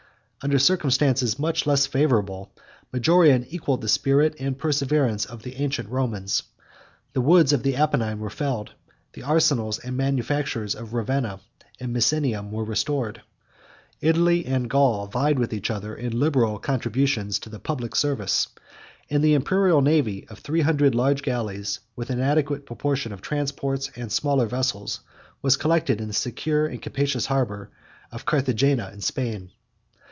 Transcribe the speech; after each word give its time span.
48 0.41 0.47
Under 0.49 0.57
circumstances 0.59 1.37
much 1.37 1.67
less 1.67 1.85
favorable, 1.85 2.51
Majorian 2.91 3.45
equalled 3.51 3.81
the 3.81 3.87
spirit 3.87 4.33
and 4.39 4.57
perseverance 4.57 5.23
of 5.23 5.43
the 5.43 5.57
ancient 5.57 5.87
Romans. 5.87 6.41
The 7.13 7.21
woods 7.21 7.53
of 7.53 7.61
the 7.61 7.75
Apennine 7.75 8.17
were 8.17 8.31
felled; 8.31 8.73
the 9.13 9.21
arsenals 9.21 9.77
and 9.77 9.95
manufactures 9.95 10.73
of 10.73 10.95
Ravenna 10.95 11.41
and 11.79 11.93
Misenum 11.95 12.49
were 12.49 12.63
restored; 12.63 13.21
Italy 14.01 14.43
and 14.47 14.67
Gaul 14.67 15.05
vied 15.05 15.37
with 15.37 15.53
each 15.53 15.69
other 15.69 15.93
in 15.95 16.19
liberal 16.19 16.57
contributions 16.57 17.37
to 17.37 17.49
the 17.51 17.59
public 17.59 17.95
service; 17.95 18.47
and 19.11 19.23
the 19.23 19.35
Imperial 19.35 19.81
navy 19.83 20.25
of 20.27 20.39
three 20.39 20.61
hundred 20.61 20.95
large 20.95 21.21
galleys, 21.21 21.81
with 21.95 22.09
an 22.09 22.19
adequate 22.19 22.65
proportion 22.65 23.11
of 23.11 23.21
transports 23.21 23.91
and 23.95 24.11
smaller 24.11 24.47
vessels, 24.47 25.01
was 25.43 25.55
collected 25.55 26.01
in 26.01 26.07
the 26.07 26.13
secure 26.15 26.65
and 26.65 26.81
capacious 26.81 27.27
harbor 27.27 27.69
of 28.11 28.25
Carthagena 28.25 28.91
in 28.91 29.01
Spain. 29.01 29.51